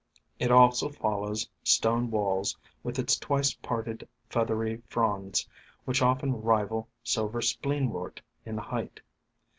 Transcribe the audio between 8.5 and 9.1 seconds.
height.